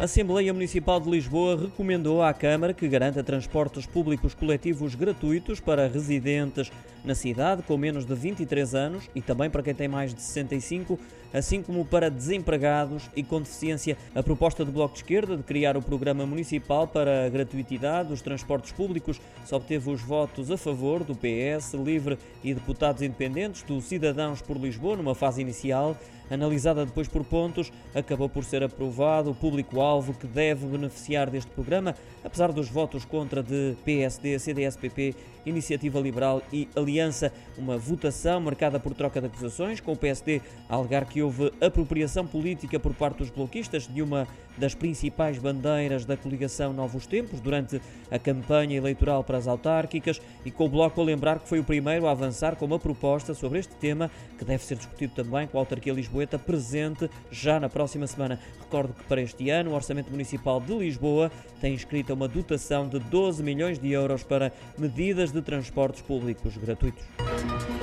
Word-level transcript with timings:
A 0.00 0.04
Assembleia 0.04 0.52
Municipal 0.52 1.00
de 1.00 1.08
Lisboa 1.08 1.56
recomendou 1.56 2.20
à 2.20 2.34
Câmara 2.34 2.74
que 2.74 2.88
garanta 2.88 3.22
transportes 3.22 3.86
públicos 3.86 4.34
coletivos 4.34 4.96
gratuitos 4.96 5.60
para 5.60 5.86
residentes 5.86 6.70
na 7.04 7.14
cidade 7.14 7.62
com 7.62 7.76
menos 7.76 8.04
de 8.04 8.14
23 8.14 8.74
anos 8.74 9.10
e 9.14 9.20
também 9.20 9.50
para 9.50 9.62
quem 9.62 9.74
tem 9.74 9.86
mais 9.86 10.14
de 10.14 10.22
65, 10.22 10.98
assim 11.32 11.62
como 11.62 11.84
para 11.84 12.10
desempregados 12.10 13.10
e 13.14 13.22
com 13.22 13.40
deficiência. 13.40 13.96
A 14.14 14.22
proposta 14.22 14.64
do 14.64 14.72
Bloco 14.72 14.94
de 14.94 15.00
Esquerda 15.00 15.36
de 15.36 15.42
criar 15.42 15.76
o 15.76 15.82
Programa 15.82 16.24
Municipal 16.24 16.86
para 16.88 17.26
a 17.26 17.28
gratuitidade 17.28 18.08
dos 18.08 18.22
transportes 18.22 18.72
públicos 18.72 19.20
só 19.44 19.56
obteve 19.56 19.90
os 19.90 20.00
votos 20.00 20.50
a 20.50 20.56
favor 20.56 21.04
do 21.04 21.14
PS, 21.14 21.74
Livre 21.74 22.18
e 22.42 22.54
deputados 22.54 23.02
independentes 23.02 23.62
do 23.62 23.80
Cidadãos 23.80 24.40
por 24.40 24.56
Lisboa 24.56 24.96
numa 24.96 25.14
fase 25.14 25.42
inicial. 25.42 25.96
Analisada 26.30 26.86
depois 26.86 27.06
por 27.06 27.22
pontos, 27.22 27.70
acabou 27.94 28.30
por 28.30 28.44
ser 28.44 28.62
aprovado 28.62 29.30
o 29.30 29.34
público-alvo 29.34 30.14
que 30.14 30.26
deve 30.26 30.66
beneficiar 30.66 31.28
deste 31.28 31.50
programa, 31.50 31.94
apesar 32.24 32.50
dos 32.50 32.70
votos 32.70 33.04
contra 33.04 33.42
de 33.42 33.76
PSD, 33.84 34.38
CDS-PP, 34.38 35.14
Iniciativa 35.44 36.00
Liberal 36.00 36.42
e 36.50 36.66
Aliança. 36.74 36.93
Uma 37.58 37.76
votação 37.76 38.40
marcada 38.40 38.78
por 38.78 38.94
troca 38.94 39.20
de 39.20 39.26
acusações, 39.26 39.80
com 39.80 39.92
o 39.92 39.96
PSD 39.96 40.40
a 40.68 40.76
alegar 40.76 41.04
que 41.06 41.22
houve 41.22 41.52
apropriação 41.60 42.26
política 42.26 42.78
por 42.78 42.94
parte 42.94 43.18
dos 43.18 43.30
bloquistas 43.30 43.88
de 43.88 44.00
uma 44.00 44.28
das 44.56 44.74
principais 44.74 45.38
bandeiras 45.38 46.04
da 46.04 46.16
coligação 46.16 46.72
Novos 46.72 47.06
Tempos 47.06 47.40
durante 47.40 47.80
a 48.10 48.18
campanha 48.18 48.76
eleitoral 48.76 49.24
para 49.24 49.38
as 49.38 49.48
autárquicas. 49.48 50.20
E 50.44 50.50
com 50.50 50.66
o 50.66 50.68
Bloco 50.68 51.00
a 51.00 51.04
lembrar 51.04 51.40
que 51.40 51.48
foi 51.48 51.58
o 51.58 51.64
primeiro 51.64 52.06
a 52.06 52.12
avançar 52.12 52.56
com 52.56 52.64
uma 52.64 52.78
proposta 52.78 53.34
sobre 53.34 53.58
este 53.58 53.74
tema 53.74 54.10
que 54.38 54.44
deve 54.44 54.62
ser 54.64 54.76
discutido 54.76 55.14
também 55.14 55.46
com 55.46 55.58
a 55.58 55.60
autarquia 55.60 55.92
Lisboeta 55.92 56.38
presente 56.38 57.10
já 57.30 57.58
na 57.58 57.68
próxima 57.68 58.06
semana. 58.06 58.38
Recordo 58.60 58.94
que 58.94 59.04
para 59.04 59.20
este 59.20 59.50
ano 59.50 59.70
o 59.70 59.74
Orçamento 59.74 60.10
Municipal 60.10 60.60
de 60.60 60.74
Lisboa 60.74 61.30
tem 61.60 61.74
inscrita 61.74 62.14
uma 62.14 62.28
dotação 62.28 62.88
de 62.88 62.98
12 62.98 63.42
milhões 63.42 63.78
de 63.78 63.90
euros 63.90 64.22
para 64.22 64.52
medidas 64.78 65.32
de 65.32 65.42
transportes 65.42 66.02
públicos 66.02 66.56
gratuitos. 66.84 67.73